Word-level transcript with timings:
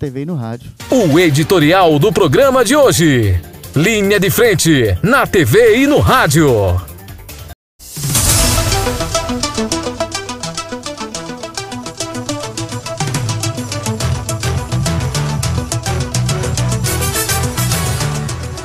TV 0.00 0.22
e 0.22 0.24
no 0.24 0.34
rádio. 0.34 0.70
O 0.90 1.18
editorial 1.20 1.98
do 1.98 2.10
programa 2.10 2.64
de 2.64 2.74
hoje. 2.74 3.38
Linha 3.76 4.18
de 4.18 4.30
frente, 4.30 4.98
na 5.02 5.26
TV 5.26 5.76
e 5.76 5.86
no 5.86 5.98
rádio. 5.98 6.48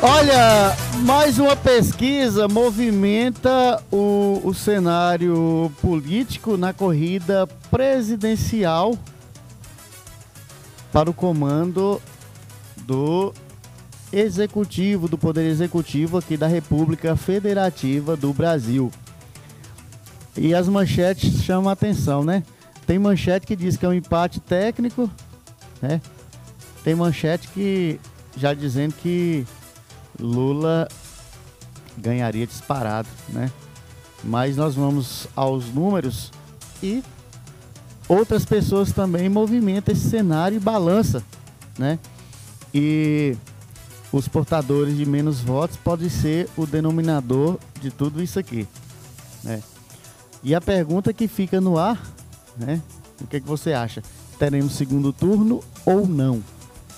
Olha, 0.01 0.73
mais 1.01 1.37
uma 1.37 1.57
pesquisa 1.57 2.47
movimenta 2.47 3.83
o, 3.91 4.39
o 4.41 4.53
cenário 4.53 5.69
político 5.81 6.55
na 6.55 6.71
corrida 6.71 7.45
presidencial 7.69 8.97
para 10.95 11.09
o 11.09 11.13
comando 11.13 12.01
do 12.77 13.33
executivo, 14.13 15.09
do 15.09 15.17
Poder 15.17 15.45
Executivo 15.45 16.17
aqui 16.17 16.37
da 16.37 16.47
República 16.47 17.17
Federativa 17.17 18.15
do 18.15 18.31
Brasil. 18.31 18.89
E 20.37 20.55
as 20.55 20.69
manchetes 20.69 21.43
chamam 21.43 21.69
a 21.69 21.73
atenção, 21.73 22.23
né? 22.23 22.43
Tem 22.87 22.97
manchete 22.97 23.45
que 23.45 23.57
diz 23.57 23.75
que 23.75 23.85
é 23.85 23.89
um 23.89 23.93
empate 23.93 24.39
técnico, 24.39 25.11
né? 25.81 25.99
Tem 26.81 26.95
manchete 26.95 27.49
que 27.49 27.99
já 28.37 28.53
dizendo 28.53 28.93
que 28.93 29.45
Lula 30.17 30.87
ganharia 31.97 32.47
disparado, 32.47 33.09
né? 33.27 33.51
Mas 34.23 34.55
nós 34.55 34.75
vamos 34.75 35.27
aos 35.35 35.65
números 35.73 36.31
e 36.81 37.03
outras 38.07 38.45
pessoas 38.45 38.91
também 38.91 39.29
movimentam 39.29 39.93
esse 39.93 40.09
cenário 40.09 40.57
e 40.57 40.59
balança, 40.59 41.23
né? 41.77 41.99
E 42.73 43.35
os 44.11 44.27
portadores 44.27 44.95
de 44.95 45.05
menos 45.05 45.39
votos 45.39 45.77
podem 45.77 46.09
ser 46.09 46.49
o 46.55 46.65
denominador 46.65 47.57
de 47.81 47.91
tudo 47.91 48.21
isso 48.21 48.39
aqui, 48.39 48.67
né? 49.43 49.61
E 50.43 50.53
a 50.53 50.61
pergunta 50.61 51.13
que 51.13 51.27
fica 51.27 51.59
no 51.59 51.77
ar, 51.77 52.01
né? 52.57 52.81
O 53.21 53.27
que, 53.27 53.37
é 53.37 53.39
que 53.39 53.47
você 53.47 53.73
acha? 53.73 54.03
Teremos 54.37 54.73
segundo 54.73 55.11
turno 55.11 55.63
ou 55.85 56.07
não, 56.07 56.43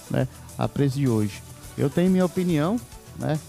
né? 0.09 0.27
A 0.57 0.67
preço 0.67 0.97
de 0.97 1.07
hoje. 1.07 1.41
Eu 1.77 1.89
tenho 1.89 2.09
minha 2.09 2.25
opinião, 2.25 2.79
né? 3.17 3.39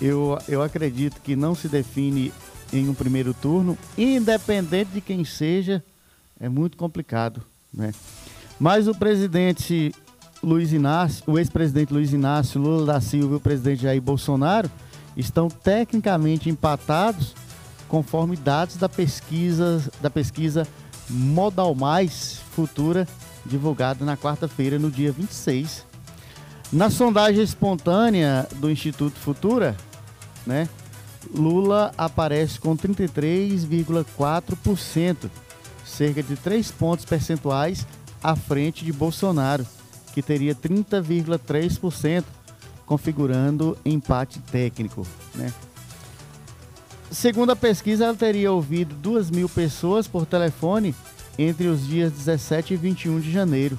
Eu, 0.00 0.38
eu 0.48 0.62
acredito 0.62 1.20
que 1.20 1.36
não 1.36 1.54
se 1.54 1.68
define 1.68 2.32
em 2.72 2.88
um 2.88 2.94
primeiro 2.94 3.34
turno, 3.34 3.76
independente 3.96 4.90
de 4.92 5.00
quem 5.00 5.24
seja, 5.24 5.82
é 6.40 6.48
muito 6.48 6.76
complicado, 6.76 7.42
né? 7.72 7.92
Mas 8.58 8.88
o 8.88 8.94
presidente 8.94 9.94
Luiz 10.42 10.72
Inácio, 10.72 11.24
o 11.26 11.38
ex-presidente 11.38 11.92
Luiz 11.92 12.12
Inácio 12.12 12.60
Lula 12.60 12.94
da 12.94 13.00
Silva 13.00 13.34
e 13.34 13.36
o 13.36 13.40
presidente 13.40 13.82
Jair 13.82 14.00
Bolsonaro 14.00 14.70
estão 15.16 15.48
tecnicamente 15.48 16.48
empatados 16.48 17.34
conforme 17.88 18.36
dados 18.36 18.76
da 18.76 18.88
pesquisa 18.88 19.82
da 20.00 20.10
pesquisa 20.10 20.66
Modal 21.08 21.74
Mais 21.74 22.40
Futura 22.52 23.08
divulgada 23.46 24.04
na 24.04 24.16
quarta-feira, 24.16 24.78
no 24.78 24.90
dia 24.90 25.10
26 25.10 25.88
na 26.70 26.90
sondagem 26.90 27.42
espontânea 27.42 28.46
do 28.56 28.70
Instituto 28.70 29.18
Futura, 29.18 29.74
né, 30.46 30.68
Lula 31.34 31.92
aparece 31.96 32.60
com 32.60 32.76
33,4%, 32.76 35.30
cerca 35.88 36.22
de 36.22 36.36
3 36.36 36.70
pontos 36.72 37.04
percentuais 37.04 37.86
à 38.22 38.36
frente 38.36 38.84
de 38.84 38.92
Bolsonaro, 38.92 39.66
que 40.12 40.22
teria 40.22 40.54
30,3%, 40.54 42.24
configurando 42.86 43.76
empate 43.84 44.38
técnico. 44.40 45.06
Né? 45.34 45.52
Segundo 47.10 47.50
a 47.50 47.56
pesquisa, 47.56 48.04
ela 48.04 48.14
teria 48.14 48.52
ouvido 48.52 48.94
2 48.94 49.30
mil 49.30 49.48
pessoas 49.48 50.06
por 50.06 50.26
telefone 50.26 50.94
entre 51.38 51.68
os 51.68 51.86
dias 51.86 52.12
17 52.12 52.74
e 52.74 52.76
21 52.76 53.20
de 53.20 53.30
janeiro 53.30 53.78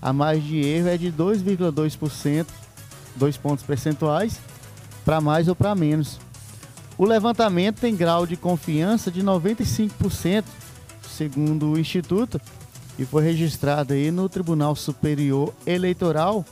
a 0.00 0.12
margem 0.12 0.42
de 0.42 0.60
erro 0.60 0.88
é 0.88 0.96
de 0.96 1.10
2,2%, 1.10 2.46
dois 3.16 3.36
pontos 3.36 3.64
percentuais, 3.64 4.38
para 5.04 5.20
mais 5.20 5.48
ou 5.48 5.56
para 5.56 5.74
menos. 5.74 6.18
O 6.98 7.04
levantamento 7.04 7.80
tem 7.80 7.96
grau 7.96 8.26
de 8.26 8.36
confiança 8.36 9.10
de 9.10 9.22
95%, 9.22 10.44
segundo 11.16 11.72
o 11.72 11.78
Instituto, 11.78 12.38
e 12.98 13.04
foi 13.04 13.22
registrado 13.24 13.92
aí 13.94 14.10
no 14.10 14.28
Tribunal 14.28 14.76
Superior 14.76 15.54
Eleitoral 15.66 16.44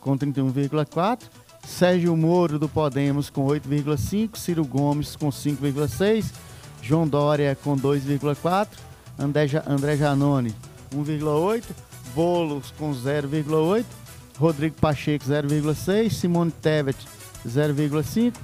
com 0.01 0.17
31,4, 0.17 1.25
Sérgio 1.67 2.17
Moro 2.17 2.59
do 2.59 2.69
Podemos 2.69 3.31
com 3.31 3.47
8,5, 3.47 4.37
Ciro 4.37 4.65
Gomes 4.65 5.17
com 5.17 5.29
5,6, 5.29 6.27
João 6.83 7.09
Dória 7.09 7.57
com 7.63 7.77
2,4, 7.77 8.69
André 9.19 9.97
Janone 9.97 10.55
1,8, 10.95 11.65
Boulos 12.15 12.73
com 12.79 12.93
0,8, 12.93 13.85
Rodrigo 14.39 14.77
Pacheco 14.81 15.25
0,6, 15.25 16.11
Simone 16.11 16.51
Tebet 16.51 16.99
0,5, 17.47 18.35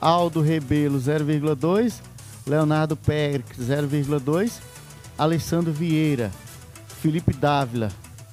Aldo 0.00 0.40
Rebelo 0.40 0.98
0,2, 0.98 2.00
Leonardo 2.46 2.96
Pérez 2.96 3.44
0,2, 3.58 4.60
Alessandro 5.18 5.72
Vieira, 5.72 6.30
Felipe 7.00 7.32
Dávila, 7.32 7.90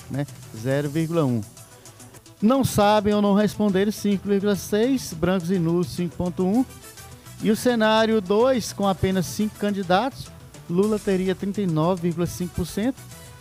né, 0.10 0.26
0,1. 0.56 1.59
Não 2.42 2.64
sabem 2.64 3.14
ou 3.14 3.22
não 3.22 3.34
responderam 3.34 3.92
5,6, 3.92 5.14
brancos 5.14 5.52
e 5.52 5.60
nulos 5.60 5.88
5,1. 5.98 6.66
E 7.42 7.52
o 7.52 7.56
cenário 7.56 8.22
2, 8.22 8.74
com 8.74 8.88
apenas 8.88 9.26
5 9.26 9.58
candidatos, 9.58 10.28
Lula 10.70 11.00
teria 11.00 11.36
39,5%, 11.36 12.94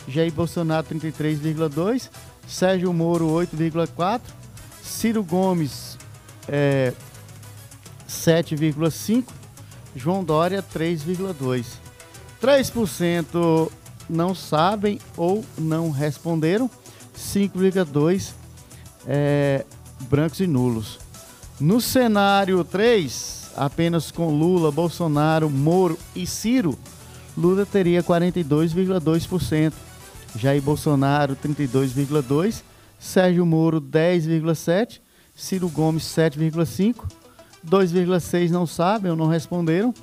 Jair 0.07 0.31
Bolsonaro 0.31 0.87
33,2%, 0.87 2.09
Sérgio 2.47 2.91
Moro 2.91 3.27
8,4%, 3.27 4.21
Ciro 4.81 5.23
Gomes 5.23 5.97
é, 6.47 6.93
7,5%, 8.07 9.25
João 9.95 10.23
Dória 10.23 10.63
3,2%. 10.63 11.65
3% 12.41 13.71
não 14.09 14.33
sabem 14.33 14.99
ou 15.15 15.45
não 15.57 15.91
responderam, 15.91 16.69
5,2% 17.15 18.38
é, 19.07 19.65
brancos 20.01 20.39
e 20.39 20.47
nulos. 20.47 20.99
No 21.59 21.81
cenário 21.81 22.63
3, 22.63 23.51
apenas 23.55 24.11
com 24.11 24.29
Lula, 24.29 24.71
Bolsonaro, 24.71 25.49
Moro 25.49 25.97
e 26.15 26.25
Ciro, 26.25 26.77
Lula 27.37 27.65
teria 27.65 28.03
42,2%, 28.03 29.73
Jair 30.35 30.61
Bolsonaro 30.61 31.35
32,2%, 31.35 32.61
Sérgio 32.99 33.45
Moro 33.45 33.81
10,7%, 33.81 34.99
Ciro 35.35 35.69
Gomes 35.69 36.03
7,5%, 36.03 36.95
2,6 37.65 38.49
não 38.49 38.65
sabem 38.65 39.11
ou 39.11 39.17
não 39.17 39.27
responderam. 39.27 39.93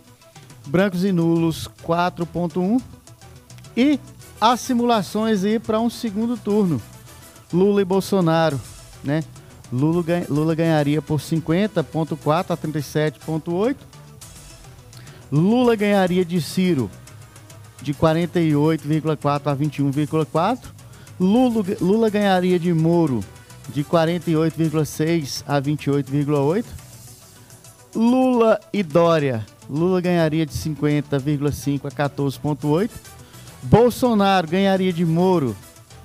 Brancos 0.66 1.04
e 1.04 1.12
nulos 1.12 1.68
4.1. 1.86 2.80
E 3.76 4.00
as 4.40 4.60
simulações 4.60 5.44
aí 5.44 5.58
para 5.58 5.80
um 5.80 5.90
segundo 5.90 6.36
turno. 6.36 6.80
Lula 7.52 7.82
e 7.82 7.84
Bolsonaro, 7.84 8.60
né? 9.06 9.22
Lula, 9.72 10.04
Lula 10.28 10.54
ganharia 10.54 11.00
por 11.00 11.18
50.4 11.18 12.50
a 12.50 12.56
37.8. 12.56 13.76
Lula 15.30 15.74
ganharia 15.74 16.24
de 16.24 16.40
Ciro 16.40 16.90
de 17.82 17.92
48,4 17.94 19.46
a 19.46 19.56
21,4. 19.56 20.58
Lula, 21.18 21.64
Lula 21.80 22.10
ganharia 22.10 22.58
de 22.58 22.72
Moro 22.72 23.24
de 23.68 23.82
48,6 23.82 25.42
a 25.46 25.60
28,8. 25.60 26.64
Lula 27.94 28.60
e 28.72 28.82
Dória. 28.82 29.44
Lula 29.68 30.00
ganharia 30.00 30.46
de 30.46 30.52
50,5 30.52 31.86
a 31.86 31.90
14,8. 31.90 32.90
Bolsonaro 33.64 34.46
ganharia 34.46 34.92
de 34.92 35.04
Moro 35.04 35.56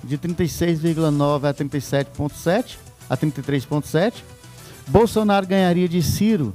de 0.02 0.18
36,9 0.18 1.48
a 1.48 1.54
37,7 1.54 2.81
a 3.08 3.16
33,7. 3.16 4.22
Bolsonaro 4.88 5.46
ganharia 5.46 5.88
de 5.88 6.02
Ciro 6.02 6.54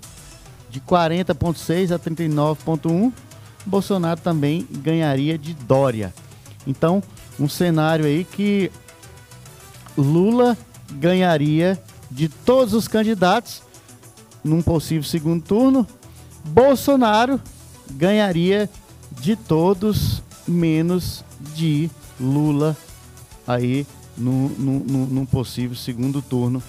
de 0.69 0.81
40,6 0.81 1.91
a 1.91 1.99
39,1. 1.99 3.11
Bolsonaro 3.65 4.19
também 4.19 4.67
ganharia 4.71 5.37
de 5.37 5.53
Dória. 5.53 6.13
Então, 6.65 7.01
um 7.39 7.47
cenário 7.47 8.05
aí 8.05 8.23
que 8.23 8.71
Lula 9.97 10.57
ganharia 10.91 11.81
de 12.09 12.29
todos 12.29 12.73
os 12.73 12.87
candidatos 12.87 13.61
num 14.43 14.61
possível 14.61 15.03
segundo 15.03 15.43
turno, 15.43 15.87
Bolsonaro 16.45 17.41
ganharia 17.91 18.69
de 19.11 19.35
todos 19.35 20.23
menos 20.47 21.23
de 21.53 21.89
Lula 22.19 22.75
aí 23.45 23.85
num 24.17 25.25
possível 25.25 25.75
segundo 25.75 26.21
turno, 26.21 26.61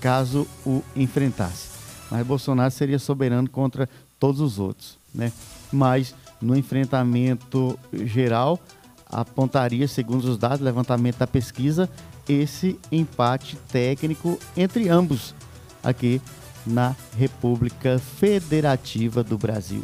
caso 0.00 0.46
o 0.64 0.82
enfrentasse. 0.94 1.68
Mas 2.10 2.26
Bolsonaro 2.26 2.70
seria 2.70 2.98
soberano 2.98 3.48
contra 3.48 3.88
todos 4.18 4.40
os 4.40 4.58
outros, 4.58 4.98
né? 5.14 5.32
Mas 5.72 6.14
no 6.40 6.56
enfrentamento 6.56 7.78
geral, 8.04 8.58
apontaria, 9.06 9.88
segundo 9.88 10.24
os 10.24 10.38
dados, 10.38 10.60
levantamento 10.60 11.18
da 11.18 11.26
pesquisa, 11.26 11.88
esse 12.28 12.78
empate 12.90 13.56
técnico 13.70 14.38
entre 14.56 14.88
ambos 14.88 15.34
aqui 15.82 16.20
na 16.66 16.94
República 17.18 17.98
Federativa 17.98 19.24
do 19.24 19.36
Brasil. 19.36 19.82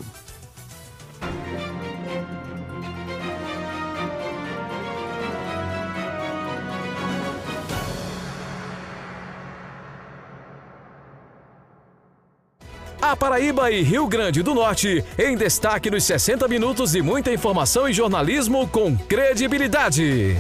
A 13.09 13.17
Paraíba 13.17 13.71
e 13.71 13.83
Rio 13.83 14.07
Grande 14.07 14.43
do 14.43 14.55
Norte 14.55 15.03
em 15.19 15.35
destaque 15.35 15.91
nos 15.91 16.05
60 16.05 16.47
minutos 16.47 16.95
e 16.95 17.01
muita 17.01 17.33
informação 17.33 17.89
e 17.89 17.93
jornalismo 17.95 18.69
com 18.69 18.95
credibilidade. 18.95 20.37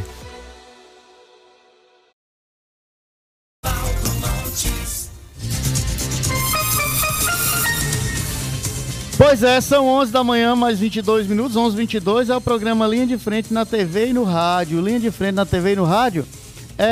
Pois 9.16 9.42
é, 9.42 9.62
são 9.62 9.88
11 9.88 10.12
da 10.12 10.22
manhã, 10.22 10.54
mais 10.54 10.78
22 10.78 11.26
minutos, 11.26 11.56
11 11.56 11.74
22 11.74 12.28
é 12.28 12.36
o 12.36 12.40
programa 12.40 12.86
Linha 12.86 13.06
de 13.06 13.16
Frente 13.16 13.50
na 13.50 13.64
TV 13.64 14.08
e 14.08 14.12
no 14.12 14.24
rádio. 14.24 14.82
Linha 14.82 15.00
de 15.00 15.10
Frente 15.10 15.36
na 15.36 15.46
TV 15.46 15.72
e 15.72 15.76
no 15.76 15.84
rádio 15.84 16.26